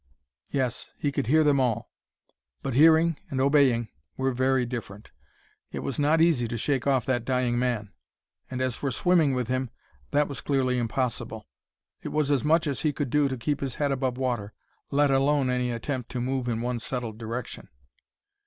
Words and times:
Yes; 0.49 0.89
he 0.97 1.11
could 1.11 1.27
hear 1.27 1.43
them 1.43 1.59
all; 1.59 1.91
but 2.63 2.73
hearing 2.73 3.19
and 3.29 3.39
obeying 3.39 3.89
were 4.17 4.31
very 4.31 4.65
different. 4.65 5.11
It 5.71 5.81
was 5.81 5.99
not 5.99 6.19
easy 6.19 6.47
to 6.47 6.57
shake 6.57 6.87
off 6.87 7.05
that 7.05 7.23
dying 7.23 7.59
man; 7.59 7.91
and 8.49 8.61
as 8.61 8.75
for 8.75 8.89
swimming 8.89 9.35
with 9.35 9.47
him, 9.47 9.69
that 10.09 10.27
was 10.27 10.41
clearly 10.41 10.79
impossible. 10.79 11.45
It 12.01 12.09
was 12.09 12.31
as 12.31 12.43
much 12.43 12.65
as 12.65 12.81
he 12.81 12.91
could 12.91 13.11
do 13.11 13.27
to 13.27 13.37
keep 13.37 13.59
his 13.59 13.75
head 13.75 13.91
above 13.91 14.17
water, 14.17 14.53
let 14.89 15.11
alone 15.11 15.51
any 15.51 15.69
attempt 15.69 16.09
to 16.13 16.19
move 16.19 16.49
in 16.49 16.61
one 16.61 16.79
settled 16.79 17.19
direction. 17.19 17.69